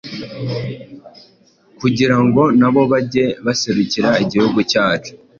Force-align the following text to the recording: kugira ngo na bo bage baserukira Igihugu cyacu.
kugira 1.79 2.15
ngo 2.25 2.43
na 2.59 2.69
bo 2.73 2.81
bage 2.91 3.23
baserukira 3.45 4.09
Igihugu 4.23 4.59
cyacu. 4.71 5.11